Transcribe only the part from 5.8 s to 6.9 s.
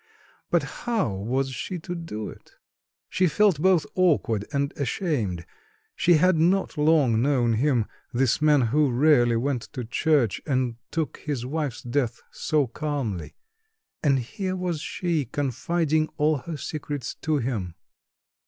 She had not